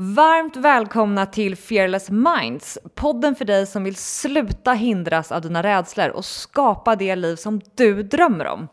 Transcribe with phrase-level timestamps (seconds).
[0.00, 6.08] Varmt välkomna till Fearless Minds, podden för dig som vill sluta hindras av dina rädslor
[6.08, 8.68] och skapa det liv som du drömmer om.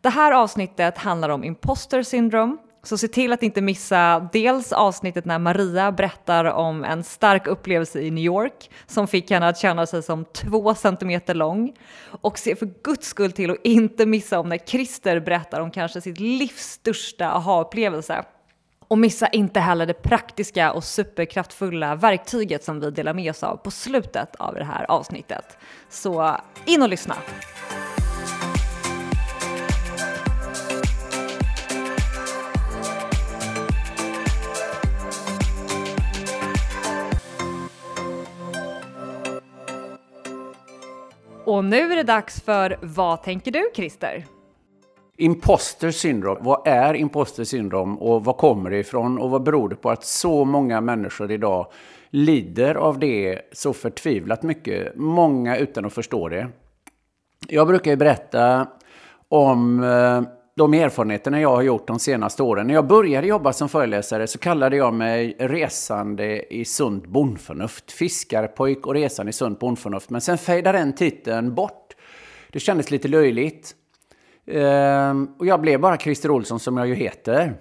[0.00, 5.24] Det här avsnittet handlar om imposter syndrome, så se till att inte missa dels avsnittet
[5.24, 9.86] när Maria berättar om en stark upplevelse i New York som fick henne att känna
[9.86, 11.72] sig som två centimeter lång.
[12.20, 16.00] Och se för guds skull till att inte missa om när Christer berättar om kanske
[16.00, 18.24] sitt livs största aha-upplevelse.
[18.88, 23.56] Och missa inte heller det praktiska och superkraftfulla verktyget som vi delar med oss av
[23.56, 25.58] på slutet av det här avsnittet.
[25.88, 26.36] Så
[26.66, 27.16] in och lyssna!
[41.44, 44.35] Och nu är det dags för Vad tänker du Christer?
[45.18, 46.40] Imposter syndrome.
[46.42, 50.04] Vad är imposter syndrome och vad kommer det ifrån och vad beror det på att
[50.04, 51.66] så många människor idag
[52.10, 54.96] lider av det så förtvivlat mycket?
[54.96, 56.48] Många utan att förstå det.
[57.48, 58.68] Jag brukar ju berätta
[59.28, 60.22] om eh,
[60.56, 62.66] de erfarenheterna jag har gjort de senaste åren.
[62.66, 67.92] När jag började jobba som föreläsare så kallade jag mig resande i sunt bondförnuft.
[67.92, 70.10] Fiskarpojk och resande i sunt bondförnuft.
[70.10, 71.96] Men sen fejdade den titeln bort.
[72.52, 73.74] Det kändes lite löjligt.
[74.46, 77.54] Ehm, och jag blev bara Christer Olsson som jag ju heter.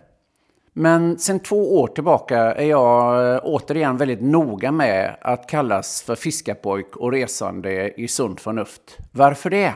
[0.74, 6.16] Men sen två år tillbaka är jag eh, återigen väldigt noga med att kallas för
[6.16, 8.98] fiskarpojk och resande i sunt förnuft.
[9.12, 9.74] Varför det?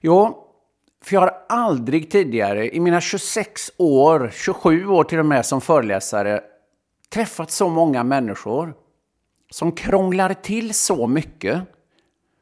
[0.00, 0.42] Jo,
[1.04, 5.60] för jag har aldrig tidigare, i mina 26 år, 27 år till och med som
[5.60, 6.40] föreläsare,
[7.10, 8.74] träffat så många människor
[9.50, 11.62] som krånglar till så mycket,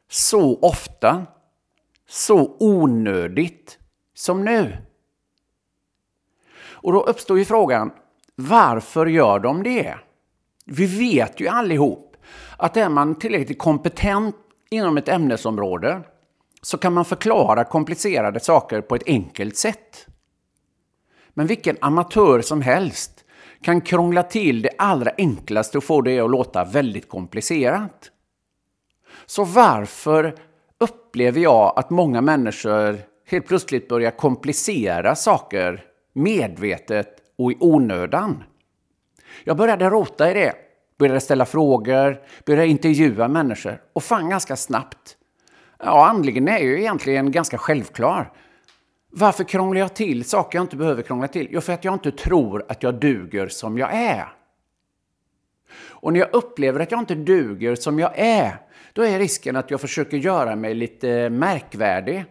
[0.09, 1.25] så ofta,
[2.09, 3.79] så onödigt
[4.15, 4.77] som nu.
[6.67, 7.91] Och då uppstår ju frågan,
[8.35, 9.95] varför gör de det?
[10.65, 12.17] Vi vet ju allihop
[12.57, 14.35] att är man tillräckligt kompetent
[14.69, 16.01] inom ett ämnesområde
[16.61, 20.07] så kan man förklara komplicerade saker på ett enkelt sätt.
[21.29, 23.25] Men vilken amatör som helst
[23.61, 28.11] kan krångla till det allra enklaste och få det att låta väldigt komplicerat.
[29.25, 30.35] Så varför
[30.77, 38.43] upplever jag att många människor helt plötsligt börja komplicera saker medvetet och i onödan?
[39.43, 40.53] Jag började rota i det,
[40.97, 45.17] började ställa frågor, började intervjua människor och fann ganska snabbt
[45.79, 48.31] Ja, anledningen är ju egentligen ganska självklar.
[49.11, 51.47] Varför krånglar jag till saker jag inte behöver krångla till?
[51.51, 54.25] Jo, för att jag inte tror att jag duger som jag är.
[55.87, 58.57] Och när jag upplever att jag inte duger som jag är,
[58.93, 62.25] då är risken att jag försöker göra mig lite märkvärdig.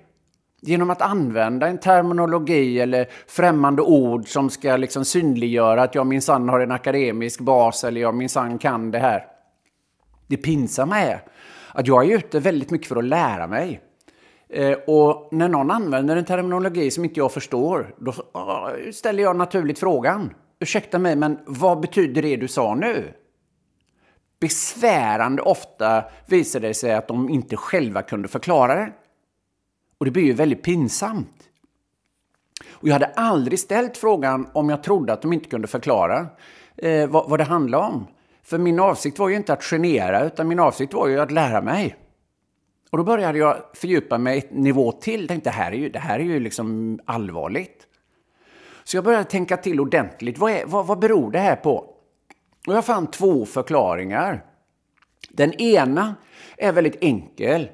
[0.67, 6.49] Genom att använda en terminologi eller främmande ord som ska liksom synliggöra att jag minsann
[6.49, 9.27] har en akademisk bas eller jag minsann kan det här.
[10.27, 11.23] Det pinsamma är
[11.73, 13.81] att jag är ute väldigt mycket för att lära mig.
[14.49, 19.37] Eh, och när någon använder en terminologi som inte jag förstår, då ah, ställer jag
[19.37, 20.35] naturligt frågan.
[20.61, 23.13] Ursäkta mig, men vad betyder det du sa nu?
[24.41, 28.93] Besvärande ofta visar det sig att de inte själva kunde förklara det.
[30.05, 31.49] Och det blir ju väldigt pinsamt.
[32.71, 36.27] Och jag hade aldrig ställt frågan om jag trodde att de inte kunde förklara
[36.77, 38.07] eh, vad, vad det handlade om.
[38.43, 41.63] För min avsikt var ju inte att genera, utan min avsikt var ju att lära
[41.63, 41.97] mig.
[42.91, 45.29] Och då började jag fördjupa mig ett nivå till.
[45.29, 47.87] Tänkte, det här är ju, det här är ju liksom allvarligt.
[48.85, 50.39] Så jag började tänka till ordentligt.
[50.39, 51.77] Vad, är, vad, vad beror det här på?
[52.67, 54.45] Och jag fann två förklaringar.
[55.31, 56.15] Den ena
[56.57, 57.69] är väldigt enkel.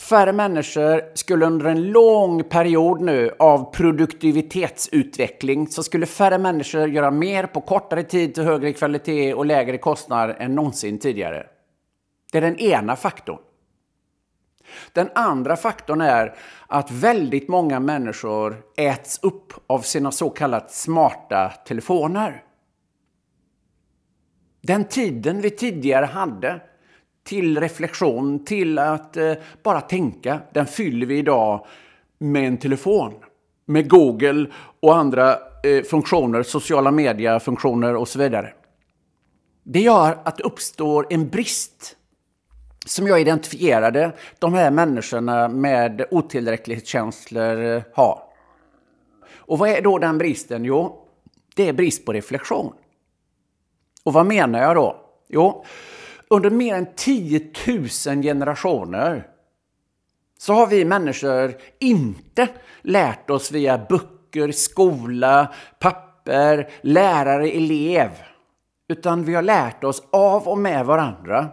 [0.00, 7.10] Färre människor skulle under en lång period nu av produktivitetsutveckling så skulle färre människor göra
[7.10, 11.46] mer på kortare tid till högre kvalitet och lägre kostnad än någonsin tidigare.
[12.32, 13.38] Det är den ena faktorn.
[14.92, 16.34] Den andra faktorn är
[16.66, 22.44] att väldigt många människor äts upp av sina så kallat smarta telefoner.
[24.62, 26.60] Den tiden vi tidigare hade
[27.30, 29.32] till reflektion, till att eh,
[29.62, 30.40] bara tänka.
[30.52, 31.66] Den fyller vi idag
[32.18, 33.14] med en telefon.
[33.66, 34.46] Med Google
[34.80, 38.52] och andra eh, funktioner, sociala media-funktioner och så vidare.
[39.62, 41.96] Det gör att det uppstår en brist
[42.86, 48.22] som jag identifierade de här människorna med otillräcklighetskänslor eh, har.
[49.34, 50.64] Och vad är då den bristen?
[50.64, 51.06] Jo,
[51.56, 52.72] det är brist på reflektion.
[54.04, 54.96] Och vad menar jag då?
[55.28, 55.64] Jo,
[56.30, 59.26] under mer än 10 000 generationer
[60.38, 62.48] så har vi människor inte
[62.82, 68.10] lärt oss via böcker, skola, papper, lärare, elev.
[68.88, 71.48] utan vi har lärt oss av och med varandra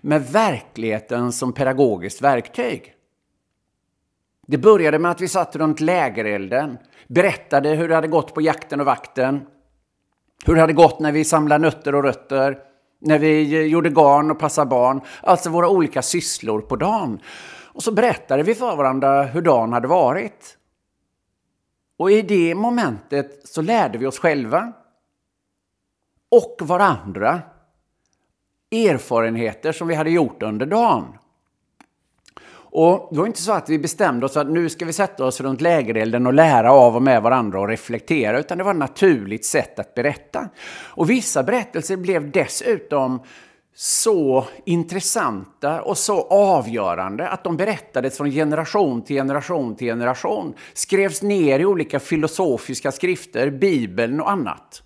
[0.00, 2.94] med verkligheten som pedagogiskt verktyg.
[4.46, 8.80] Det började med att vi satt runt lägerelden, berättade hur det hade gått på jakten
[8.80, 9.40] och vakten,
[10.46, 12.58] hur det hade gått när vi samlade nötter och rötter,
[12.98, 17.20] när vi gjorde garn och passade barn, alltså våra olika sysslor på dagen.
[17.72, 20.58] Och så berättade vi för varandra hur dagen hade varit.
[21.96, 24.72] Och i det momentet så lärde vi oss själva
[26.30, 27.40] och varandra
[28.70, 31.18] erfarenheter som vi hade gjort under dagen.
[32.80, 35.40] Och det var inte så att vi bestämde oss att nu ska vi sätta oss
[35.40, 39.44] runt lägerelden och lära av och med varandra och reflektera, utan det var ett naturligt
[39.44, 40.48] sätt att berätta.
[40.84, 43.22] Och vissa berättelser blev dessutom
[43.74, 50.54] så intressanta och så avgörande att de berättades från generation till generation till generation.
[50.74, 54.82] Skrevs ner i olika filosofiska skrifter, Bibeln och annat.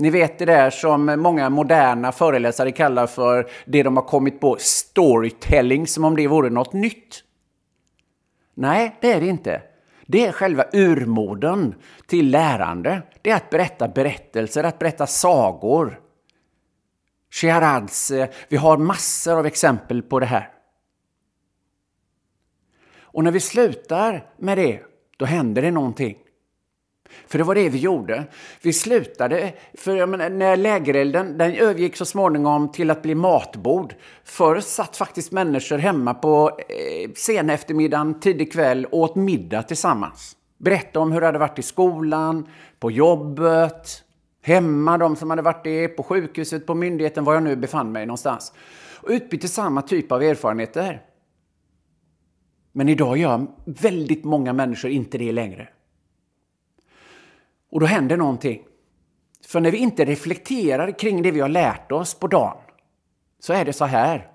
[0.00, 4.56] Ni vet det där som många moderna föreläsare kallar för det de har kommit på,
[4.58, 7.24] storytelling, som om det vore något nytt.
[8.54, 9.62] Nej, det är det inte.
[10.06, 11.74] Det är själva urmoden
[12.06, 13.02] till lärande.
[13.22, 16.00] Det är att berätta berättelser, att berätta sagor.
[17.30, 20.50] Shehrazad, vi har massor av exempel på det här.
[23.00, 24.80] Och när vi slutar med det,
[25.16, 26.16] då händer det någonting.
[27.26, 28.24] För det var det vi gjorde.
[28.62, 33.94] Vi slutade, för menar, när lägerelden den övergick så småningom till att bli matbord.
[34.24, 40.36] Förr satt faktiskt människor hemma på eh, sen eftermiddagen, tidig kväll och åt middag tillsammans.
[40.58, 42.46] Berätta om hur det hade varit i skolan,
[42.78, 44.04] på jobbet,
[44.42, 48.06] hemma, de som hade varit det, på sjukhuset, på myndigheten, var jag nu befann mig
[48.06, 48.52] någonstans.
[49.02, 51.02] Och utbytte samma typ av erfarenheter.
[52.72, 55.68] Men idag gör väldigt många människor inte det längre.
[57.70, 58.62] Och då händer någonting.
[59.46, 62.56] För när vi inte reflekterar kring det vi har lärt oss på dagen
[63.40, 64.30] så är det så här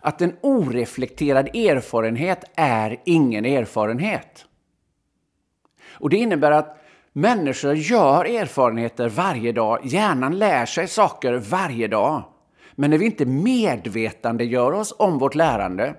[0.00, 4.44] att en oreflekterad erfarenhet är ingen erfarenhet.
[5.88, 6.78] Och det innebär att
[7.12, 9.80] människor gör erfarenheter varje dag.
[9.84, 12.22] Hjärnan lär sig saker varje dag.
[12.74, 15.94] Men när vi inte medvetandegör oss om vårt lärande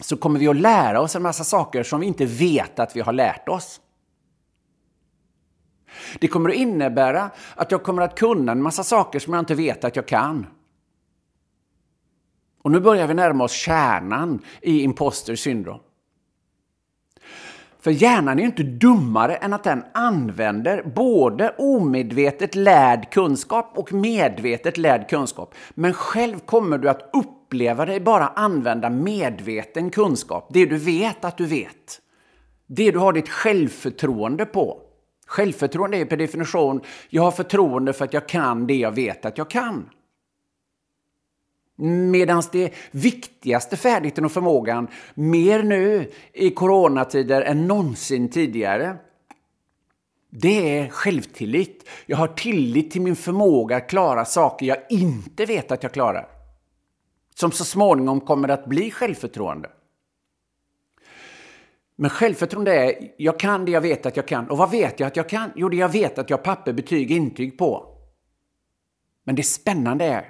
[0.00, 3.00] så kommer vi att lära oss en massa saker som vi inte vet att vi
[3.00, 3.80] har lärt oss.
[6.18, 9.54] Det kommer att innebära att jag kommer att kunna en massa saker som jag inte
[9.54, 10.46] vet att jag kan.
[12.62, 15.80] Och nu börjar vi närma oss kärnan i imposter syndrom.
[17.80, 23.92] För hjärnan är ju inte dummare än att den använder både omedvetet lärd kunskap och
[23.92, 25.54] medvetet lärd kunskap.
[25.74, 30.48] Men själv kommer du att uppleva dig bara använda medveten kunskap.
[30.52, 32.00] Det du vet att du vet.
[32.66, 34.89] Det du har ditt självförtroende på.
[35.30, 39.38] Självförtroende är per definition, jag har förtroende för att jag kan det jag vet att
[39.38, 39.90] jag kan.
[42.10, 48.96] Medan det viktigaste färdigheten och förmågan, mer nu i coronatider än någonsin tidigare,
[50.30, 51.88] det är självtillit.
[52.06, 56.28] Jag har tillit till min förmåga att klara saker jag inte vet att jag klarar.
[57.34, 59.70] Som så småningom kommer att bli självförtroende.
[62.00, 64.50] Men självförtroende är, jag kan det jag vet att jag kan.
[64.50, 65.50] Och vad vet jag att jag kan?
[65.56, 67.86] Jo, det jag vet att jag har papper, betyg, intyg på.
[69.24, 70.24] Men det spännande är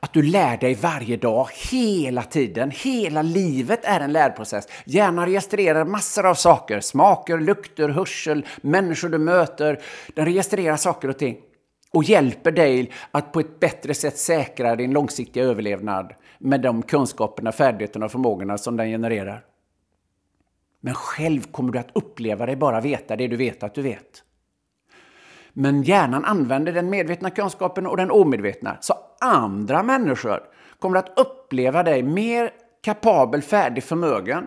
[0.00, 2.70] att du lär dig varje dag, hela tiden.
[2.70, 4.68] Hela livet är en lärprocess.
[4.84, 6.80] Hjärnan registrerar massor av saker.
[6.80, 9.82] Smaker, lukter, hörsel, människor du möter.
[10.14, 11.36] Den registrerar saker och ting
[11.90, 17.52] och hjälper dig att på ett bättre sätt säkra din långsiktiga överlevnad med de kunskaperna,
[17.52, 19.51] färdigheterna och förmågorna som den genererar.
[20.84, 24.22] Men själv kommer du att uppleva dig bara veta det du vet att du vet.
[25.52, 28.76] Men hjärnan använder den medvetna kunskapen och den omedvetna.
[28.80, 30.40] Så andra människor
[30.78, 32.50] kommer att uppleva dig mer
[32.82, 34.46] kapabel, färdig, förmögen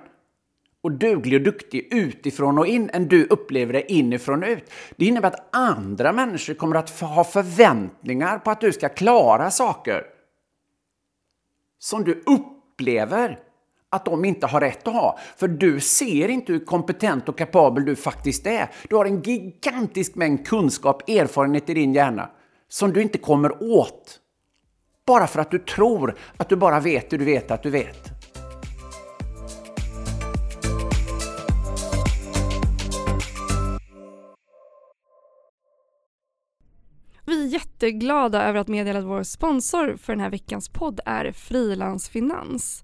[0.82, 4.72] och duglig och duktig utifrån och in än du upplever dig inifrån och ut.
[4.96, 10.04] Det innebär att andra människor kommer att ha förväntningar på att du ska klara saker
[11.80, 13.40] som du upplever
[13.96, 15.20] att de inte har rätt att ha.
[15.38, 18.72] För du ser inte hur kompetent och kapabel du faktiskt är.
[18.90, 22.30] Du har en gigantisk mängd kunskap, erfarenhet i din hjärna
[22.68, 24.20] som du inte kommer åt.
[25.08, 28.16] Bara för att du tror att du bara vet det du vet att du vet.
[37.28, 41.32] Vi är jätteglada över att meddela att vår sponsor för den här veckans podd är
[41.32, 42.84] Frilansfinans.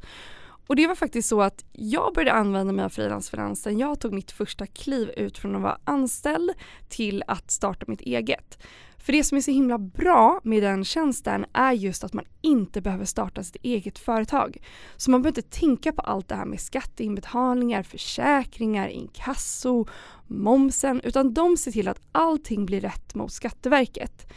[0.68, 3.78] Och det var faktiskt så att jag började använda mig av frilansfinansen.
[3.78, 6.52] Jag tog mitt första kliv ut från att vara anställd
[6.90, 8.58] till att starta mitt eget.
[8.98, 12.82] För det som är så himla bra med den tjänsten är just att man inte
[12.82, 14.58] behöver starta sitt eget företag.
[14.98, 19.86] Så man behöver inte tänka på allt det här med skatteinbetalningar, försäkringar, inkasso,
[20.28, 24.28] momsen, utan de ser till att allting blir rätt mot Skatteverket.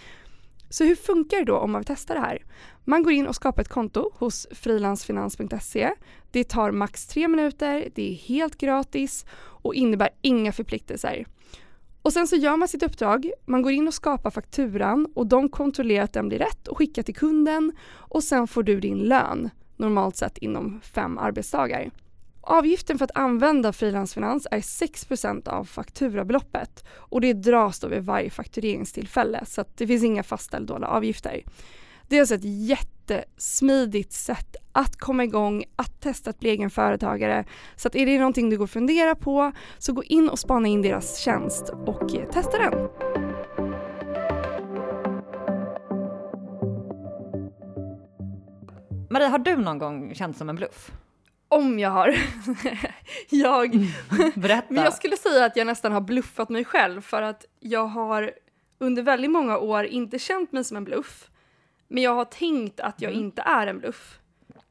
[0.75, 2.45] Så hur funkar det då om man vill testa det här?
[2.85, 5.91] Man går in och skapar ett konto hos frilansfinans.se.
[6.31, 11.27] Det tar max tre minuter, det är helt gratis och innebär inga förpliktelser.
[12.03, 15.49] Och sen så gör man sitt uppdrag, man går in och skapar fakturan och de
[15.49, 19.51] kontrollerar att den blir rätt och skickar till kunden och sen får du din lön,
[19.77, 21.91] normalt sett inom fem arbetsdagar.
[22.47, 28.31] Avgiften för att använda frilansfinans är 6% av fakturabeloppet och det dras då vid varje
[28.31, 31.43] faktureringstillfälle så att det finns inga fasta eller dolda avgifter.
[32.09, 37.45] Det är alltså ett jättesmidigt sätt att komma igång, att testa att bli egen företagare.
[37.77, 40.69] Så att är det någonting du går och funderar på så gå in och spana
[40.69, 42.89] in deras tjänst och eh, testa den.
[49.11, 50.93] Marie, har du någon gång känt som en bluff?
[51.55, 52.15] Om jag har.
[53.29, 53.89] jag...
[54.35, 54.67] Berätta.
[54.69, 58.33] Men jag skulle säga att jag nästan har bluffat mig själv för att jag har
[58.79, 61.31] under väldigt många år inte känt mig som en bluff.
[61.89, 63.25] Men jag har tänkt att jag mm.
[63.25, 64.19] inte är en bluff.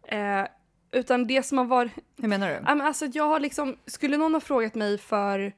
[0.07, 0.45] Eh,
[0.91, 1.91] utan det som har varit...
[2.17, 2.83] Hur menar du?
[2.83, 5.53] alltså jag har liksom, skulle någon ha frågat mig för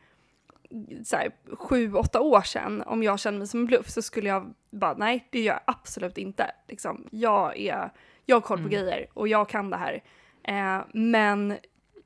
[1.03, 4.29] så här, sju, åtta år sedan om jag kände mig som en bluff så skulle
[4.29, 6.51] jag bara nej, det gör jag absolut inte.
[6.67, 7.91] Liksom, jag, är,
[8.25, 8.71] jag har koll på mm.
[8.71, 10.03] grejer och jag kan det här.
[10.47, 11.57] Eh, men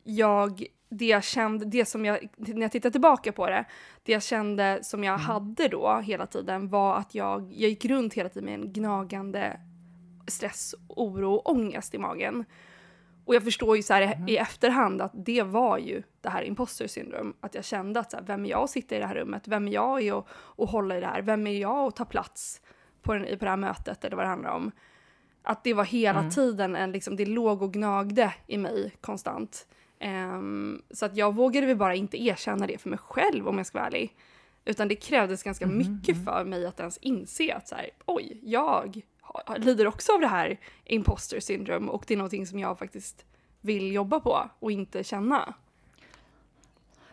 [0.03, 3.65] jag, det jag kände, det som jag, när jag tittar tillbaka på det,
[4.03, 5.25] det jag kände som jag mm.
[5.25, 9.59] hade då hela tiden var att jag, jag gick runt hela tiden med en gnagande
[10.27, 12.45] stress, oro och ångest i magen.
[13.25, 14.27] Och jag förstår ju så här mm.
[14.27, 17.33] i efterhand att det var ju det här imposter syndrom.
[17.39, 19.47] Att jag kände att så här, vem är jag att sitta i det här rummet?
[19.47, 20.25] Vem är jag
[20.57, 21.21] att hålla i det här?
[21.21, 22.61] Vem är jag att ta plats
[23.01, 24.71] på, den, på det här mötet eller vad det handlar om?
[25.49, 26.31] Att det var hela mm.
[26.31, 29.67] tiden en, liksom, det låg och gnagde i mig konstant.
[30.01, 33.67] Um, så att jag vågade väl bara inte erkänna det för mig själv om jag
[33.67, 34.15] ska vara ärlig.
[34.65, 35.77] Utan det krävdes ganska mm.
[35.77, 36.25] mycket mm.
[36.25, 39.01] för mig att ens inse att så här, oj, jag
[39.57, 43.25] lider också av det här imposter syndrome och det är någonting som jag faktiskt
[43.61, 45.53] vill jobba på och inte känna.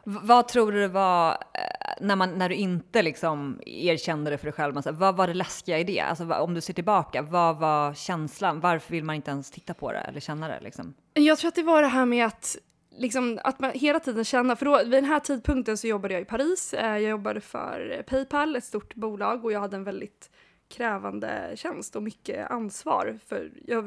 [0.09, 4.45] Vad tror du det var eh, när, man, när du inte liksom erkände det för
[4.45, 4.77] dig själv?
[4.77, 6.01] Alltså, vad var det läskiga i det?
[6.01, 8.61] Alltså, om du ser tillbaka, vad var känslan?
[8.61, 10.61] Varför vill man inte ens titta på det eller känna det?
[10.61, 10.95] Liksom?
[11.15, 12.57] Jag tror att det var det här med att
[12.91, 16.23] liksom, att man hela tiden känna, för då, vid den här tidpunkten så jobbade jag
[16.23, 20.31] i Paris, eh, jag jobbade för Paypal, ett stort bolag och jag hade en väldigt
[20.69, 23.83] krävande tjänst och mycket ansvar för, jag,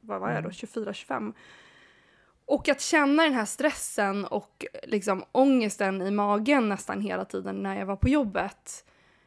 [0.00, 1.32] vad var jag då, 24-25.
[2.46, 7.78] Och att känna den här stressen och liksom ångesten i magen nästan hela tiden när
[7.78, 8.84] jag var på jobbet.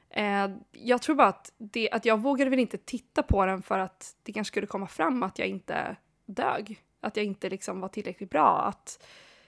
[0.09, 3.79] Eh, jag tror bara att, det, att jag vågade väl inte titta på den för
[3.79, 5.95] att det kanske skulle komma fram att jag inte
[6.25, 6.83] dög.
[7.01, 8.61] Att jag inte liksom var tillräckligt bra.
[8.61, 9.05] Att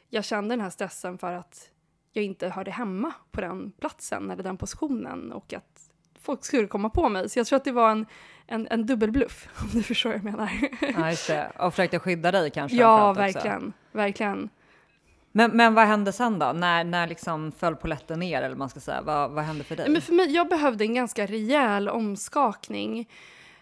[0.10, 1.70] jag kände den här stressen för att
[2.14, 5.91] jag inte hörde hemma på den platsen eller den positionen och att
[6.22, 7.30] folk skulle komma på mig.
[7.30, 8.06] Så jag tror att det var en,
[8.48, 10.52] en, en dubbelbluff, om du förstår vad jag menar.
[11.30, 11.66] Ja.
[11.66, 12.78] Och försökte skydda dig kanske?
[12.78, 13.58] Ja, verkligen.
[13.68, 13.98] Också.
[13.98, 14.50] Verkligen.
[15.32, 16.52] Men, men vad hände sen då?
[16.54, 19.02] När, när liksom föll polletten ner eller man ska säga?
[19.02, 19.90] Vad, vad hände för dig?
[19.90, 23.08] Men för mig, jag behövde en ganska rejäl omskakning.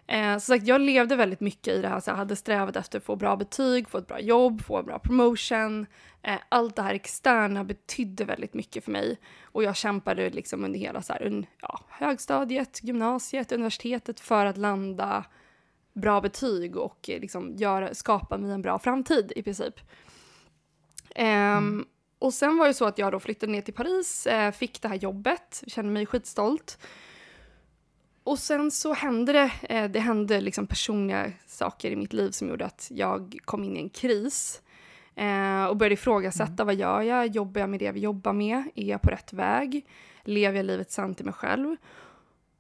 [0.10, 2.98] Eh, så sagt, jag levde väldigt mycket i det här, så jag hade strävat efter
[2.98, 5.86] att få bra betyg, få ett bra jobb, få en bra promotion.
[6.22, 9.18] Eh, allt det här externa betydde väldigt mycket för mig.
[9.44, 15.25] Och jag kämpade liksom under hela så här, ja, högstadiet, gymnasiet, universitetet för att landa
[15.94, 19.75] bra betyg och eh, liksom göra, skapa mig en bra framtid i princip.
[21.58, 21.86] Um.
[22.20, 24.88] Och sen var det så att jag då flyttade ner till Paris, eh, fick det
[24.88, 26.78] här jobbet, kände mig skitstolt.
[28.29, 32.50] Och sen så hände det, eh, det hände liksom personliga saker i mitt liv som
[32.50, 34.62] gjorde att jag kom in i en kris.
[35.15, 36.65] Eh, och började ifrågasätta, mm.
[36.65, 37.27] vad gör jag?
[37.27, 38.63] Jobbar jag med det jag vill jobba med?
[38.75, 39.86] Är jag på rätt väg?
[40.24, 41.75] Lever jag livet sant i mig själv?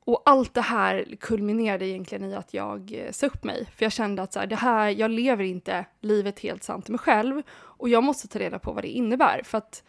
[0.03, 3.67] Och allt det här kulminerade egentligen i att jag eh, sa upp mig.
[3.75, 6.91] För jag kände att så här, det här, jag lever inte livet helt sant i
[6.91, 7.41] mig själv.
[7.51, 9.41] Och jag måste ta reda på vad det innebär.
[9.43, 9.83] För att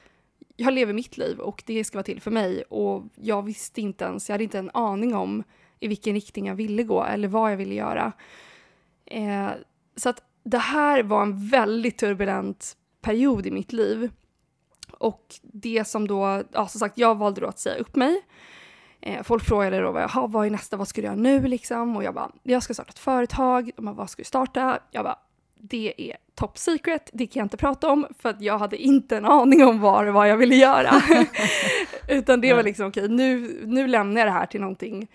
[0.57, 2.63] jag lever mitt liv och det ska vara till för mig.
[2.63, 5.45] Och jag visste inte ens, jag hade inte en aning om
[5.81, 8.13] i vilken riktning jag ville gå eller vad jag ville göra.
[9.07, 9.49] Eh,
[9.97, 14.11] så att det här var en väldigt turbulent period i mitt liv.
[14.93, 18.23] Och det som då, ja som sagt, jag valde då att säga upp mig.
[19.01, 21.97] Eh, folk frågade då, Jaha, vad är nästa, vad ska du göra nu liksom?
[21.97, 23.71] Och jag bara, jag ska starta ett företag.
[23.77, 24.79] De bara, vad ska du starta?
[24.91, 25.19] Jag bara,
[25.59, 29.17] det är top secret, det kan jag inte prata om för att jag hade inte
[29.17, 31.03] en aning om var vad jag ville göra.
[32.09, 35.09] Utan det var liksom okej, okay, nu, nu lämnar jag det här till någonting,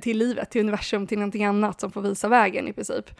[0.00, 3.10] till livet, till universum, till någonting annat som får visa vägen i princip.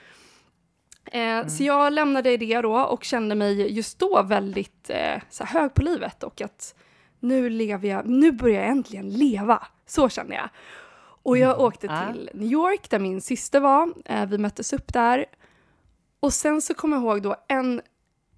[1.05, 1.51] Eh, mm.
[1.51, 5.83] Så jag lämnade det då och kände mig just då väldigt eh, så hög på
[5.83, 6.75] livet och att
[7.21, 9.67] nu lever jag, nu börjar jag äntligen leva.
[9.87, 10.49] Så kände jag.
[11.25, 11.67] Och jag mm.
[11.67, 13.93] åkte till New York där min syster var.
[14.05, 15.27] Eh, vi möttes upp där.
[16.21, 17.81] Och sen så kommer jag ihåg då en,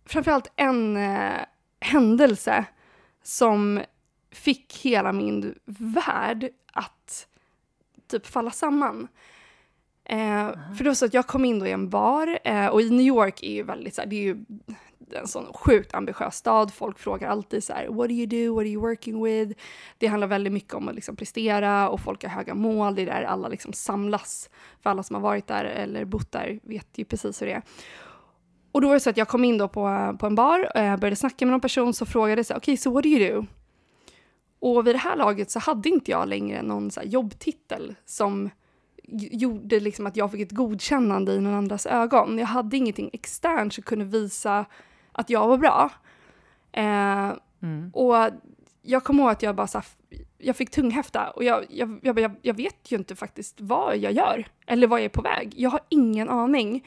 [0.06, 1.40] framförallt en eh,
[1.80, 2.64] händelse
[3.22, 3.80] som
[4.30, 7.26] fick hela min värld att
[8.18, 9.08] typ falla samman.
[10.04, 12.82] Eh, för det var så att jag kom in då i en bar eh, och
[12.82, 14.44] i New York är ju väldigt så här, det är ju
[15.12, 16.72] en sån sjukt ambitiös stad.
[16.72, 19.60] Folk frågar alltid så här, what do you do, what are you working with?
[19.98, 22.94] Det handlar väldigt mycket om att liksom prestera och folk har höga mål.
[22.94, 24.50] Det är där alla liksom samlas.
[24.82, 27.62] För alla som har varit där eller bott där vet ju precis hur det är.
[28.72, 30.96] Och då var det så att jag kom in då på, på en bar, eh,
[30.96, 33.46] började snacka med någon person som frågade så okej, okay, so what do you do?
[34.64, 38.50] Och vid det här laget så hade inte jag längre någon så jobbtitel som
[39.12, 42.38] gjorde liksom att jag fick ett godkännande i någon andras ögon.
[42.38, 44.64] Jag hade ingenting externt som kunde visa
[45.12, 45.90] att jag var bra.
[46.72, 47.90] Eh, mm.
[47.92, 48.14] Och
[48.82, 49.86] jag kommer ihåg att jag bara så här,
[50.38, 54.46] jag fick tunghäfta och jag, jag, jag, jag, vet ju inte faktiskt vad jag gör
[54.66, 55.54] eller vad jag är på väg.
[55.56, 56.86] Jag har ingen aning.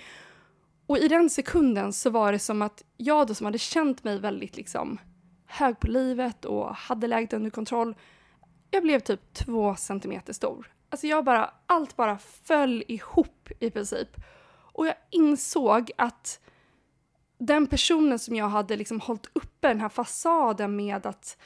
[0.88, 4.20] Och i den sekunden så var det som att jag då som hade känt mig
[4.20, 4.98] väldigt liksom
[5.48, 7.96] hög på livet och hade läget under kontroll,
[8.72, 10.72] jag blev typ två centimeter stor.
[10.90, 14.10] Alltså jag bara, allt bara föll ihop i princip.
[14.74, 16.40] Och jag insåg att
[17.38, 21.38] den personen som jag hade liksom hållit uppe den här fasaden med att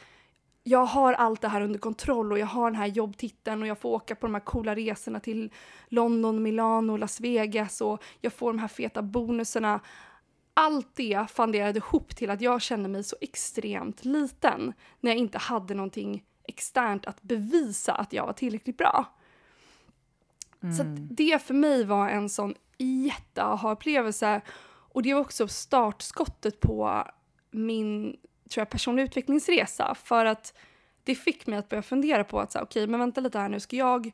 [0.63, 3.77] jag har allt det här under kontroll och jag har den här jobbtiteln och jag
[3.77, 5.51] får åka på de här coola resorna till
[5.87, 9.79] London, Milano, Las Vegas och jag får de här feta bonusarna.
[10.53, 15.37] Allt det fanderade ihop till att jag kände mig så extremt liten när jag inte
[15.37, 19.05] hade någonting externt att bevisa att jag var tillräckligt bra.
[20.63, 20.75] Mm.
[20.75, 24.41] Så det för mig var en sån jätte-aha-upplevelse
[24.93, 27.07] och det var också startskottet på
[27.51, 28.17] min
[28.49, 30.57] tror jag, personlig utvecklingsresa för att
[31.03, 33.59] det fick mig att börja fundera på att okej, okay, men vänta lite här nu,
[33.59, 34.11] ska jag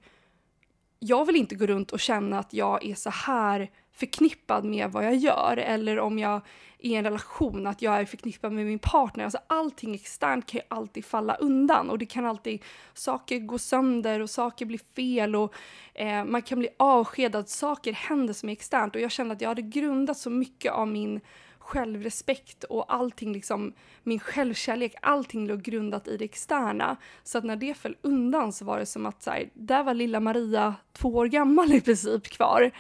[1.00, 5.06] jag vill inte gå runt och känna att jag är så här förknippad med vad
[5.06, 6.42] jag gör eller om jag är
[6.80, 9.24] i en relation, att jag är förknippad med min partner.
[9.24, 14.20] Alltså allting externt kan ju alltid falla undan och det kan alltid, saker gå sönder
[14.20, 15.54] och saker blir fel och
[15.94, 19.50] eh, man kan bli avskedad, saker händer som är externt och jag kände att jag
[19.50, 21.22] hade grundat så mycket av min
[21.60, 26.98] självrespekt och allting liksom, min självkärlek, allting låg grundat i det externa.
[27.24, 29.94] Så att när det föll undan så var det som att så här, där var
[29.94, 32.72] lilla Maria två år gammal i princip kvar.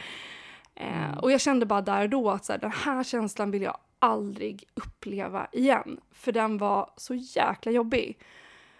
[0.79, 1.19] Eh, mm.
[1.19, 3.77] och jag kände bara där och då att så här, den här känslan vill jag
[3.99, 5.99] aldrig uppleva igen.
[6.11, 8.17] För den var så jäkla jobbig.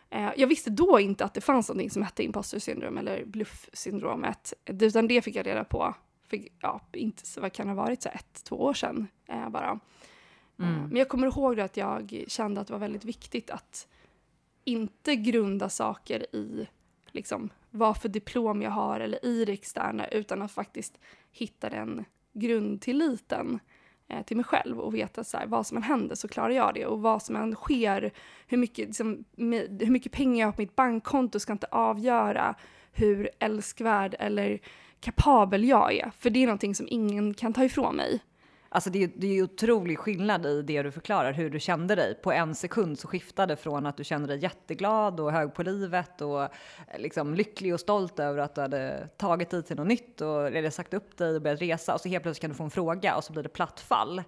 [0.09, 4.53] Eh, jag visste då inte att det fanns någonting som hette imposter syndrom eller bluff-syndromet.
[4.65, 5.95] Utan det fick jag reda på
[6.27, 9.79] för, ja, inte, vad kan det ha varit, så ett, två år sedan eh, bara.
[10.59, 10.87] Eh, mm.
[10.87, 13.87] Men jag kommer ihåg att jag kände att det var väldigt viktigt att
[14.63, 16.67] inte grunda saker i
[17.17, 20.99] liksom, vad för diplom jag har eller i det externa utan att faktiskt
[21.31, 23.59] hitta den grundtilliten
[24.07, 26.73] eh, till mig själv och veta så här, vad som än händer så klarar jag
[26.73, 28.13] det och vad som än sker,
[28.47, 32.55] hur mycket, liksom, med, hur mycket pengar jag har på mitt bankkonto ska inte avgöra
[32.91, 34.59] hur älskvärd eller
[34.99, 36.11] kapabel jag är.
[36.17, 38.21] För det är någonting som ingen kan ta ifrån mig.
[38.69, 42.15] Alltså det är, det är otrolig skillnad i det du förklarar, hur du kände dig.
[42.15, 46.21] På en sekund så skiftade från att du kände dig jätteglad och hög på livet
[46.21, 46.49] och eh,
[46.97, 50.69] liksom lycklig och stolt över att du hade tagit dig till något nytt och eller
[50.69, 53.15] sagt upp dig och börjat resa och så helt plötsligt kan du få en fråga
[53.15, 54.23] och så blir det platt fall.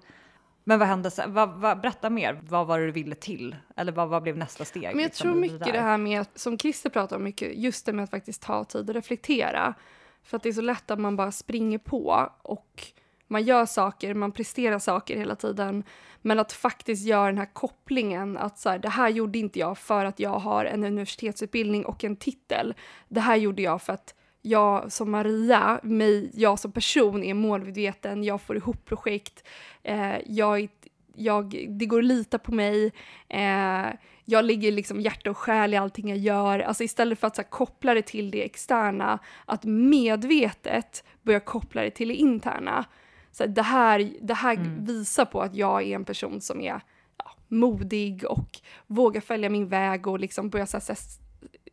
[0.64, 1.34] Men vad hände sen?
[1.34, 2.40] Vad, vad, berätta mer.
[2.44, 3.56] Vad var det du ville till?
[3.76, 4.82] Eller vad, vad blev nästa steg?
[4.82, 7.86] Men jag liksom, tror mycket det, det här med, som Christer pratar om mycket, just
[7.86, 9.74] det med att faktiskt ta tid och reflektera.
[10.24, 12.84] För att det är så lätt att man bara springer på och
[13.30, 15.84] man gör saker, man presterar saker hela tiden.
[16.22, 19.78] Men att faktiskt göra den här kopplingen att så här, det här gjorde inte jag
[19.78, 22.74] för att jag har en universitetsutbildning och en titel.
[23.08, 28.24] Det här gjorde jag för att jag som Maria, mig, jag som person är målmedveten,
[28.24, 29.48] jag får ihop projekt,
[29.84, 30.68] eh, jag,
[31.16, 32.94] jag, det går att lita på mig,
[33.30, 33.86] eh,
[34.26, 36.60] jag ligger liksom hjärta och själ i allting jag gör.
[36.60, 41.82] Alltså istället för att så här, koppla det till det externa, att medvetet börja koppla
[41.82, 42.86] det till det interna.
[43.32, 44.86] Så här, det här, det här mm.
[44.86, 46.82] visar på att jag är en person som är
[47.18, 50.98] ja, modig och vågar följa min väg och liksom börja så här,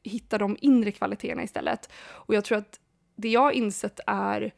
[0.03, 1.93] hitta de inre kvaliteterna istället.
[1.97, 2.81] Och jag tror att
[3.17, 4.55] det jag har insett är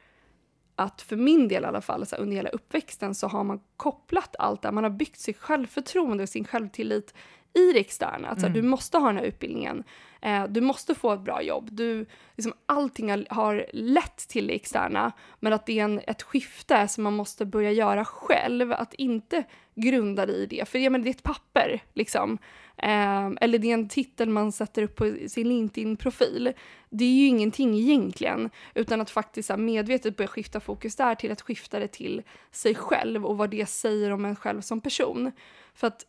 [0.76, 4.36] att för min del i alla fall, så under hela uppväxten så har man kopplat
[4.38, 7.14] allt det man har byggt sitt självförtroende och sin självtillit
[7.54, 8.28] i det externa.
[8.28, 8.56] Alltså, mm.
[8.56, 9.84] Du måste ha den här utbildningen,
[10.20, 15.12] eh, du måste få ett bra jobb, du, liksom, allting har, lett till det externa,
[15.40, 19.44] men att det är en, ett skifte som man måste börja göra själv, att inte
[19.74, 22.38] grunda det i det, för ja, men det är ett papper liksom.
[22.76, 26.52] Eh, eller det är en titel man sätter upp på sin LinkedIn-profil.
[26.90, 31.40] Det är ju ingenting egentligen, utan att faktiskt medvetet börja skifta fokus där till att
[31.40, 35.32] skifta det till sig själv och vad det säger om en själv som person.
[35.74, 36.04] För att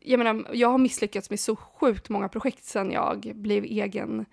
[0.00, 4.26] jag menar, jag har misslyckats med så sjukt många projekt sedan jag blev egen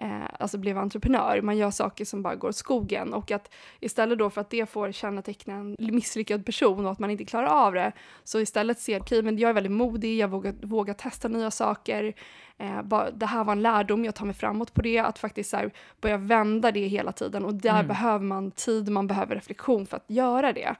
[0.00, 1.40] eh, alltså blev entreprenör.
[1.42, 4.70] Man gör saker som bara går åt skogen och att istället då för att det
[4.70, 7.92] får känneteckna en misslyckad person och att man inte klarar av det,
[8.24, 11.50] så istället ser, okej, okay, men jag är väldigt modig, jag vågar, vågar testa nya
[11.50, 12.14] saker.
[12.58, 15.52] Eh, bara, det här var en lärdom, jag tar mig framåt på det, att faktiskt
[15.52, 17.86] här, börja vända det hela tiden och där mm.
[17.86, 20.76] behöver man tid, man behöver reflektion för att göra det.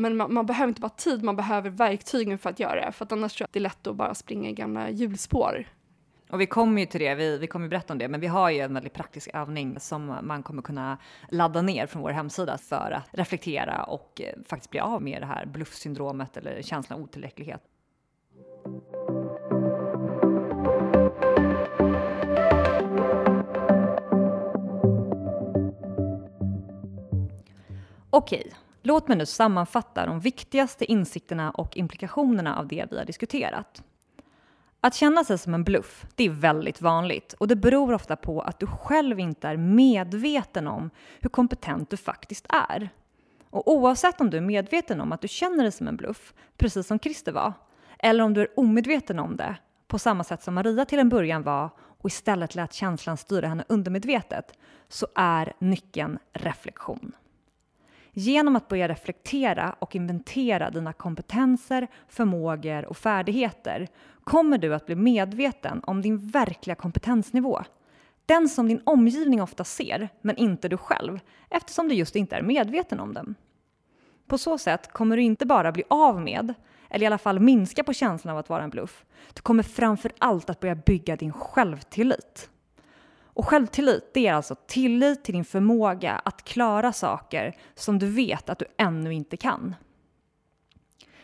[0.00, 2.92] Men man, man, behöver inte bara tid, man behöver verktygen för att göra det.
[2.92, 5.66] För att annars tror jag att det är lätt att bara springa i gamla hjulspår.
[6.30, 8.50] Och vi kommer ju till det, vi, vi kommer berätta om det, men vi har
[8.50, 12.90] ju en väldigt praktisk övning som man kommer kunna ladda ner från vår hemsida för
[12.90, 17.62] att reflektera och eh, faktiskt bli av med det här bluffsyndromet eller känslan av otillräcklighet.
[28.10, 33.82] Okej, låt mig nu sammanfatta de viktigaste insikterna och implikationerna av det vi har diskuterat.
[34.80, 38.40] Att känna sig som en bluff, det är väldigt vanligt och det beror ofta på
[38.40, 40.90] att du själv inte är medveten om
[41.20, 42.90] hur kompetent du faktiskt är.
[43.50, 46.86] Och oavsett om du är medveten om att du känner dig som en bluff, precis
[46.86, 47.52] som Christer var,
[47.98, 49.56] eller om du är omedveten om det,
[49.88, 53.64] på samma sätt som Maria till en början var och istället lät känslan styra henne
[53.68, 57.12] undermedvetet, så är nyckeln reflektion.
[58.12, 63.88] Genom att börja reflektera och inventera dina kompetenser, förmågor och färdigheter
[64.24, 67.62] kommer du att bli medveten om din verkliga kompetensnivå.
[68.26, 72.42] Den som din omgivning ofta ser, men inte du själv, eftersom du just inte är
[72.42, 73.34] medveten om den.
[74.26, 76.54] På så sätt kommer du inte bara bli av med,
[76.90, 79.04] eller i alla fall minska på känslan av att vara en bluff.
[79.34, 82.50] Du kommer framför allt att börja bygga din självtillit.
[83.32, 88.50] Och självtillit, det är alltså tillit till din förmåga att klara saker som du vet
[88.50, 89.74] att du ännu inte kan.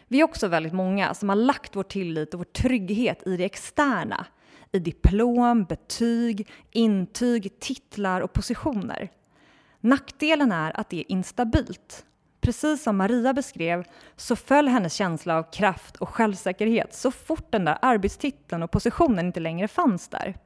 [0.08, 3.44] Vi är också väldigt många som har lagt vår tillit och vår trygghet i det
[3.44, 4.26] externa.
[4.72, 9.10] I diplom, betyg, intyg, titlar och positioner.
[9.80, 12.04] Nackdelen är att det är instabilt.
[12.40, 13.84] Precis som Maria beskrev
[14.16, 19.26] så föll hennes känsla av kraft och självsäkerhet så fort den där arbetstiteln och positionen
[19.26, 20.36] inte längre fanns där.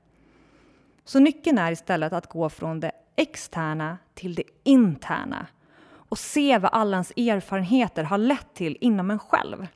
[1.10, 5.46] Så nyckeln är istället att gå från det externa till det interna
[5.92, 9.66] och se vad alla ens erfarenheter har lett till inom en själv.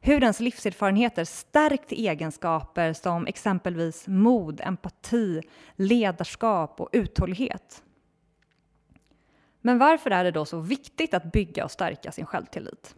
[0.00, 5.42] Hur ens livserfarenheter stärkt egenskaper som exempelvis mod, empati,
[5.76, 7.82] ledarskap och uthållighet.
[9.60, 12.96] Men varför är det då så viktigt att bygga och stärka sin självtillit?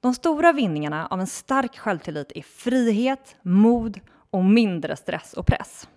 [0.00, 5.88] De stora vinningarna av en stark självtillit är frihet, mod och mindre stress och press.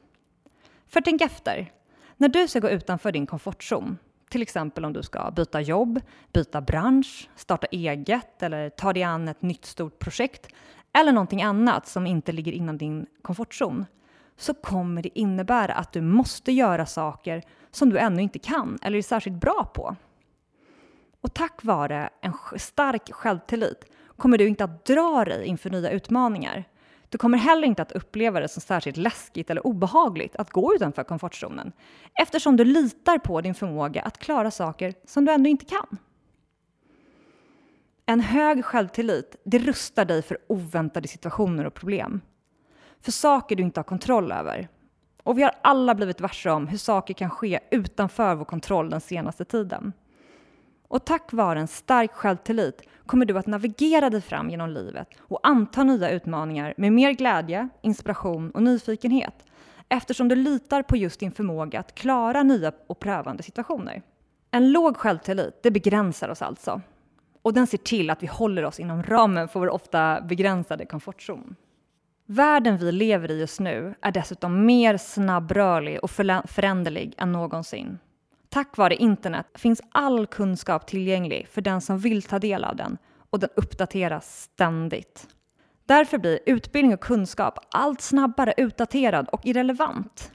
[0.95, 1.71] För tänk efter.
[2.17, 3.97] När du ska gå utanför din komfortzon,
[4.29, 6.01] till exempel om du ska byta jobb,
[6.33, 10.47] byta bransch, starta eget eller ta dig an ett nytt stort projekt
[10.93, 13.85] eller någonting annat som inte ligger inom din komfortzon,
[14.37, 18.97] så kommer det innebära att du måste göra saker som du ännu inte kan eller
[18.97, 19.95] är särskilt bra på.
[21.21, 23.85] Och tack vare en stark självtillit
[24.17, 26.65] kommer du inte att dra dig inför nya utmaningar
[27.09, 31.03] du kommer heller inte att uppleva det som särskilt läskigt eller obehagligt att gå utanför
[31.03, 31.71] komfortzonen
[32.21, 35.97] eftersom du litar på din förmåga att klara saker som du ändå inte kan.
[38.05, 42.21] En hög självtillit det rustar dig för oväntade situationer och problem.
[43.01, 44.67] För saker du inte har kontroll över.
[45.23, 49.01] Och vi har alla blivit varse om hur saker kan ske utanför vår kontroll den
[49.01, 49.93] senaste tiden.
[50.87, 55.39] Och tack vare en stark självtillit kommer du att navigera dig fram genom livet och
[55.43, 59.45] anta nya utmaningar med mer glädje, inspiration och nyfikenhet
[59.89, 64.01] eftersom du litar på just din förmåga att klara nya och prövande situationer.
[64.51, 66.81] En låg självtillit det begränsar oss alltså
[67.41, 71.55] och den ser till att vi håller oss inom ramen för vår ofta begränsade komfortzon.
[72.25, 77.99] Världen vi lever i just nu är dessutom mer snabbrörlig och föränderlig än någonsin.
[78.55, 82.97] Tack vare internet finns all kunskap tillgänglig för den som vill ta del av den
[83.29, 85.27] och den uppdateras ständigt.
[85.85, 90.31] Därför blir utbildning och kunskap allt snabbare utdaterad och irrelevant.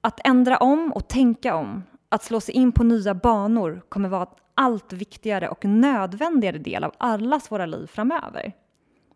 [0.00, 4.22] Att ändra om och tänka om Att slå sig in på nya banor kommer vara
[4.22, 8.52] en allt viktigare och nödvändigare del av allas våra liv framöver.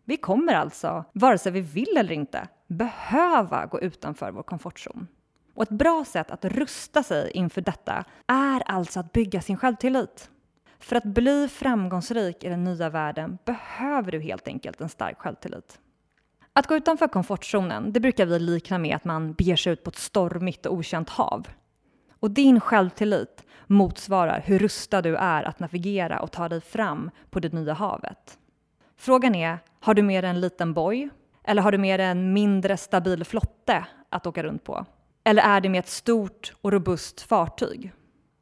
[0.05, 5.07] Vi kommer alltså, vare sig vi vill eller inte, behöva gå utanför vår komfortzon.
[5.55, 10.29] Och ett bra sätt att rusta sig inför detta är alltså att bygga sin självtillit.
[10.79, 15.79] För att bli framgångsrik i den nya världen behöver du helt enkelt en stark självtillit.
[16.53, 19.89] Att gå utanför komfortzonen, det brukar vi likna med att man beger sig ut på
[19.89, 21.47] ett stormigt och okänt hav.
[22.19, 27.39] Och din självtillit motsvarar hur rustad du är att navigera och ta dig fram på
[27.39, 28.37] det nya havet.
[28.97, 31.09] Frågan är, har du med dig en liten boj?
[31.43, 34.85] Eller har du med dig en mindre stabil flotte att åka runt på?
[35.27, 37.91] Eller är det med ett stort och robust fartyg?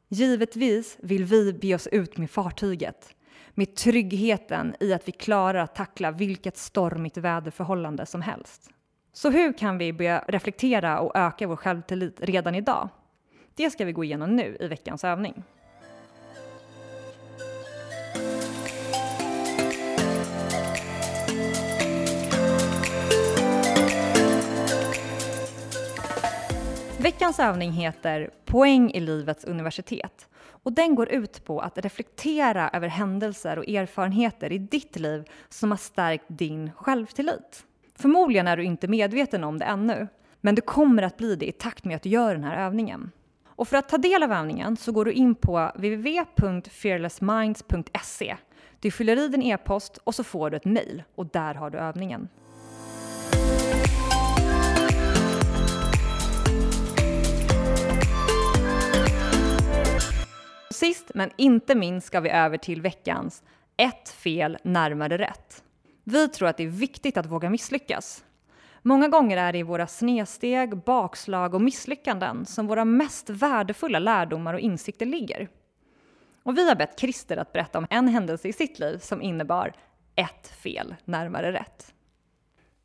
[0.08, 3.14] Givetvis vill vi be oss ut med fartyget,
[3.54, 8.70] med tryggheten i att vi klarar att tackla vilket stormigt väderförhållande som helst.
[9.12, 12.88] Så hur kan vi börja reflektera och öka vår självtillit redan idag?
[13.54, 15.42] Det ska vi gå igenom nu i veckans övning.
[27.14, 32.88] Veckans övning heter Poäng i livets universitet och den går ut på att reflektera över
[32.88, 37.64] händelser och erfarenheter i ditt liv som har stärkt din självtillit.
[37.94, 40.08] Förmodligen är du inte medveten om det ännu,
[40.40, 43.10] men du kommer att bli det i takt med att du gör den här övningen.
[43.46, 48.36] Och för att ta del av övningen så går du in på www.fearlessminds.se.
[48.80, 51.78] Du fyller i din e-post och så får du ett mejl och där har du
[51.78, 52.28] övningen.
[60.84, 63.42] Sist men inte minst ska vi över till veckans
[63.76, 65.64] ett fel närmare rätt.
[66.04, 68.24] Vi tror att det är viktigt att våga misslyckas.
[68.82, 74.54] Många gånger är det i våra snedsteg, bakslag och misslyckanden som våra mest värdefulla lärdomar
[74.54, 75.48] och insikter ligger.
[76.42, 79.72] Och vi har bett Christer att berätta om en händelse i sitt liv som innebar
[80.14, 81.94] ett fel närmare rätt.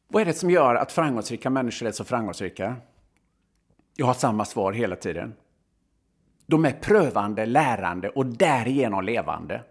[0.08, 2.76] Vad är det som gör att framgångsrika människor är så framgångsrika?
[3.96, 5.36] Jag har samma svar hela tiden.
[6.50, 9.64] De är prövande, lärande och därigenom levande.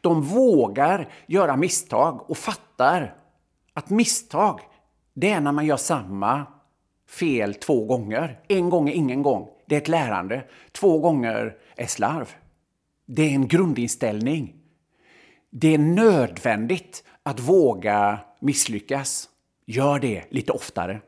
[0.00, 3.14] De vågar göra misstag och fattar
[3.72, 4.60] att misstag,
[5.14, 6.46] det är när man gör samma
[7.08, 8.40] fel två gånger.
[8.48, 9.48] En gång är ingen gång.
[9.66, 10.44] Det är ett lärande.
[10.72, 12.28] Två gånger är slarv.
[13.06, 14.56] Det är en grundinställning.
[15.50, 19.28] Det är nödvändigt att våga misslyckas.
[19.66, 21.00] Gör det lite oftare.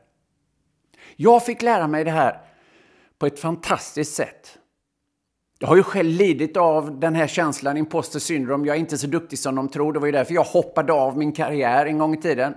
[1.15, 2.52] Jag fick lära mig det här
[3.23, 4.57] på ett fantastiskt sätt.
[5.59, 8.65] Jag har ju själv lidit av den här känslan, imposter syndrom.
[8.65, 9.93] Jag är inte så duktig som de tror.
[9.93, 12.53] Det var ju därför jag hoppade av min karriär en gång i tiden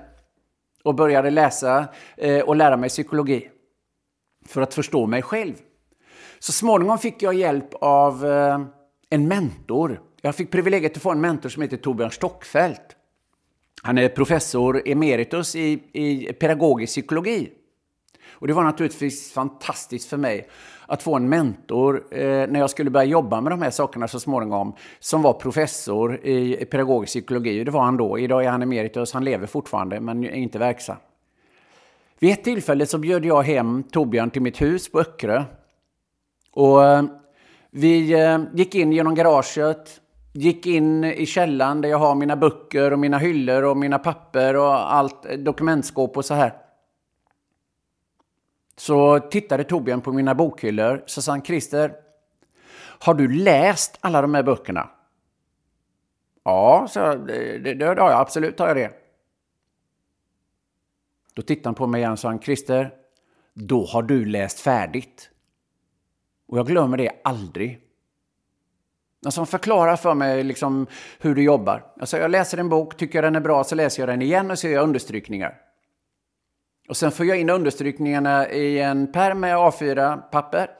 [0.84, 3.48] och började läsa eh, och lära mig psykologi
[4.46, 5.54] för att förstå mig själv.
[6.38, 8.60] Så småningom fick jag hjälp av eh,
[9.10, 10.00] en mentor.
[10.20, 12.96] Jag fick privilegiet att få en mentor som heter Torbjörn Stockfeldt.
[13.82, 17.52] Han är professor emeritus i, i pedagogisk psykologi.
[18.38, 20.48] Och det var naturligtvis fantastiskt för mig
[20.86, 24.20] att få en mentor eh, när jag skulle börja jobba med de här sakerna så
[24.20, 27.64] småningom, som var professor i pedagogisk psykologi.
[27.64, 28.18] Det var han då.
[28.18, 30.96] Idag är han emeritus, han lever fortfarande, men är inte verksam.
[32.18, 35.44] Vid ett tillfälle så bjöd jag hem Torbjörn till mitt hus på Öckerö.
[36.52, 37.04] Och eh,
[37.70, 40.00] vi eh, gick in genom garaget,
[40.32, 44.56] gick in i källaren där jag har mina böcker och mina hyllor och mina papper
[44.56, 46.52] och allt, eh, dokumentskåp och så här.
[48.76, 51.94] Så tittade Torbjörn på mina bokhyllor så sa han Christer,
[52.78, 54.88] har du läst alla de här böckerna?
[56.44, 58.92] Ja, så det, det, det har jag absolut har jag det.
[61.34, 62.94] Då tittade han på mig igen och sa Christer,
[63.54, 65.30] då har du läst färdigt.
[66.48, 67.80] Och jag glömmer det aldrig.
[69.24, 70.86] Alltså han förklarar för mig liksom
[71.18, 71.92] hur du jobbar.
[72.00, 74.50] Alltså jag läser en bok, tycker jag den är bra så läser jag den igen
[74.50, 75.65] och så gör jag understrykningar.
[76.88, 80.70] Och sen får jag in understrykningarna i en pärm med A4-papper.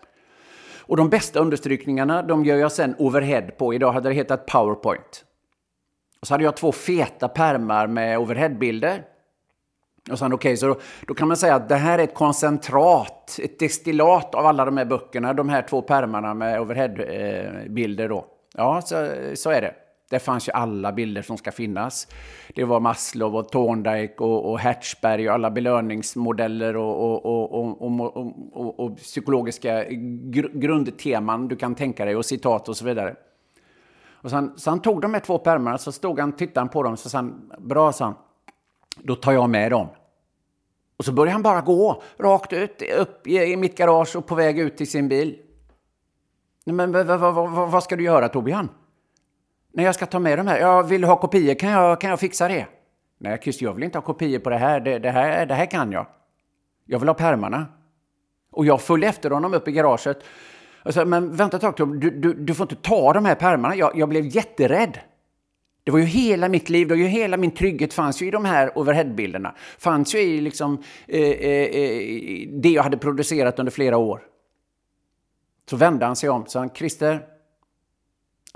[0.80, 3.74] Och de bästa understrykningarna de gör jag sen overhead på.
[3.74, 5.24] Idag hade det hetat Powerpoint.
[6.20, 9.02] Och så hade jag två feta pärmar med overheadbilder.
[10.10, 12.14] Och sen okej, okay, så då, då, kan man säga att det här är ett
[12.14, 18.26] koncentrat, ett destillat av alla de här böckerna, de här två pärmarna med overheadbilder då.
[18.54, 19.74] Ja, så, så är det.
[20.08, 22.08] Där fanns ju alla bilder som ska finnas.
[22.54, 29.84] Det var Maslow och Thorndike och, och Hertzberg och alla belöningsmodeller och, och, och psykologiska
[29.84, 33.16] gr grundteman du kan tänka dig och citat och så vidare.
[34.10, 36.82] Och sen, så han tog de här två pärmarna, så stod han, tittade han på
[36.82, 38.14] dem, så sa han, bra, sa han,
[38.96, 39.88] då tar jag med dem.
[40.96, 44.58] Och så började han bara gå rakt ut, upp i mitt garage och på väg
[44.58, 45.38] ut till sin bil.
[46.64, 48.68] Men vad, vad, vad, vad ska du göra Torbjörn?
[49.76, 50.58] När jag ska ta med de här.
[50.58, 52.66] Jag vill du ha kopior kan jag, kan jag fixa det.
[53.18, 54.80] Nej, Christer, jag vill inte ha kopior på det här.
[54.80, 55.46] Det, det här.
[55.46, 56.06] det här kan jag.
[56.84, 57.66] Jag vill ha pärmarna.
[58.52, 60.18] Och jag följde efter honom upp i garaget.
[60.82, 63.34] Jag sa, men vänta ett tag, Tom, du, du, du får inte ta de här
[63.34, 63.76] pärmarna.
[63.76, 64.98] Jag, jag blev jätterädd.
[65.84, 68.30] Det var ju hela mitt liv, det var ju hela min trygghet fanns ju i
[68.30, 69.54] de här overheadbilderna.
[69.78, 74.22] Fanns ju i liksom, eh, eh, eh det jag hade producerat under flera år.
[75.70, 77.35] Så vände han sig om sa han, Christer,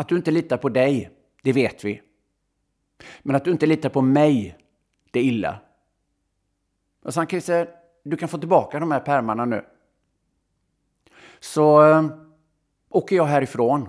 [0.01, 1.11] att du inte litar på dig,
[1.43, 2.03] det vet vi.
[3.23, 4.57] Men att du inte litar på mig,
[5.11, 5.61] det är illa.
[7.05, 7.69] Och sa Christer,
[8.03, 9.65] du kan få tillbaka de här pärmarna nu.
[11.41, 12.05] Så äh,
[12.89, 13.89] åker jag härifrån.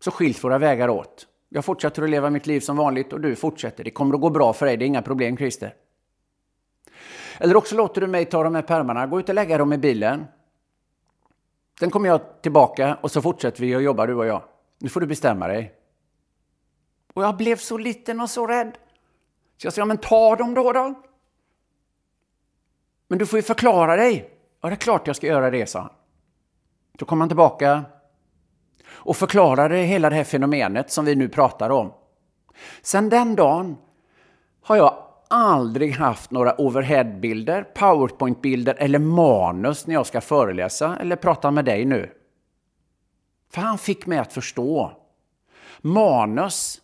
[0.00, 1.26] Så skiljs våra vägar åt.
[1.48, 3.84] Jag fortsätter att leva mitt liv som vanligt och du fortsätter.
[3.84, 5.74] Det kommer att gå bra för dig, det är inga problem Christer.
[7.38, 9.78] Eller också låter du mig ta de här pärmarna, gå ut och lägga dem i
[9.78, 10.24] bilen.
[11.78, 14.42] Sen kommer jag tillbaka och så fortsätter vi att jobba du och jag.
[14.82, 15.72] Nu får du bestämma dig.
[17.14, 18.78] Och jag blev så liten och så rädd.
[19.56, 20.94] Så jag sa, ja men ta dem då då.
[23.08, 24.30] Men du får ju förklara dig.
[24.60, 25.90] Ja, det är klart jag ska göra det, sa han.
[26.92, 27.84] Då kom han tillbaka
[28.90, 31.92] och förklarade hela det här fenomenet som vi nu pratar om.
[32.82, 33.76] Sen den dagen
[34.62, 41.50] har jag aldrig haft några overheadbilder, powerpointbilder eller manus när jag ska föreläsa eller prata
[41.50, 42.21] med dig nu.
[43.52, 44.92] För han fick mig att förstå.
[45.80, 46.80] Manus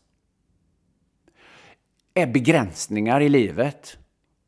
[2.14, 3.98] är begränsningar i livet.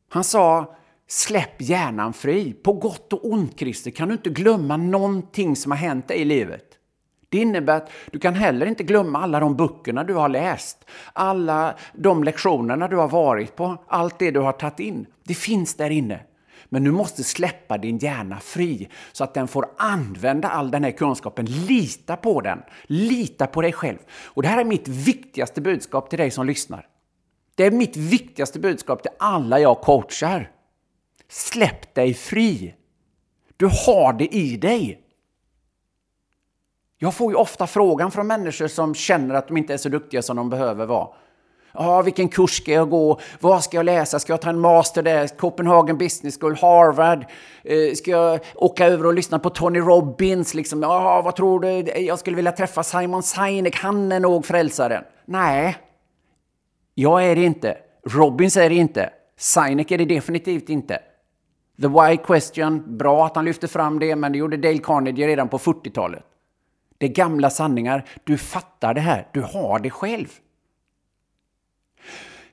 [0.09, 0.77] Han sa
[1.11, 2.53] Släpp hjärnan fri.
[2.53, 6.25] På gott och ont, Christer, kan du inte glömma någonting som har hänt dig i
[6.25, 6.65] livet.
[7.29, 11.75] Det innebär att du kan heller inte glömma alla de böckerna du har läst, alla
[11.95, 15.07] de lektionerna du har varit på, allt det du har tagit in.
[15.25, 16.21] Det finns där inne.
[16.73, 20.91] Men du måste släppa din hjärna fri så att den får använda all den här
[20.91, 21.45] kunskapen.
[21.47, 22.63] Lita på den.
[22.83, 23.99] Lita på dig själv.
[24.25, 26.87] Och det här är mitt viktigaste budskap till dig som lyssnar.
[27.55, 30.51] Det är mitt viktigaste budskap till alla jag coachar.
[31.29, 32.75] Släpp dig fri.
[33.57, 35.01] Du har det i dig.
[36.99, 40.23] Jag får ju ofta frågan från människor som känner att de inte är så duktiga
[40.23, 41.09] som de behöver vara.
[41.73, 43.21] Ja, vilken kurs ska jag gå?
[43.41, 44.19] Vad ska jag läsa?
[44.19, 45.29] Ska jag ta en master där?
[45.29, 47.27] Copenhagen Business School, Harvard?
[47.65, 50.55] Eh, ska jag åka över och lyssna på Tony Robbins?
[50.55, 51.69] Liksom, ja, vad tror du?
[52.01, 55.05] Jag skulle vilja träffa Simon Sinek, han är nog frälsaren.
[55.25, 55.77] Nej,
[56.95, 57.77] jag är det inte.
[58.07, 59.11] Robbins är det inte.
[59.39, 60.99] Sinek är det definitivt inte.
[61.83, 65.49] The Why Question, bra att han lyfte fram det, men det gjorde Dale Carnegie redan
[65.49, 66.23] på 40-talet.
[66.99, 68.05] Det är gamla sanningar.
[68.25, 69.27] Du fattar det här.
[69.33, 70.29] Du har det själv.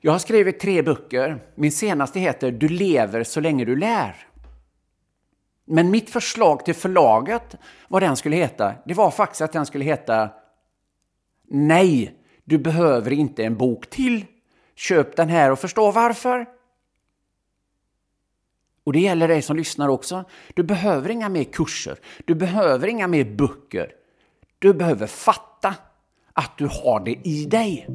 [0.00, 1.38] Jag har skrivit tre böcker.
[1.54, 4.16] Min senaste heter Du lever så länge du lär.
[5.64, 7.56] Men mitt förslag till förlaget,
[7.88, 10.30] vad den skulle heta, det var faktiskt att den skulle heta
[11.50, 14.24] Nej, du behöver inte en bok till.
[14.74, 16.46] Köp den här och förstå varför.
[18.84, 20.24] Och det gäller dig som lyssnar också.
[20.54, 21.98] Du behöver inga mer kurser.
[22.24, 23.92] Du behöver inga mer böcker.
[24.58, 25.74] Du behöver fatta
[26.32, 27.86] att du har det i dig.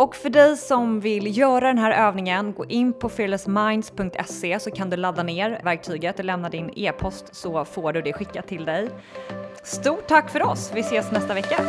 [0.00, 4.90] Och för dig som vill göra den här övningen, gå in på fearlessminds.se så kan
[4.90, 8.88] du ladda ner verktyget och lämna din e-post så får du det skickat till dig.
[9.62, 10.72] Stort tack för oss!
[10.74, 11.64] Vi ses nästa vecka!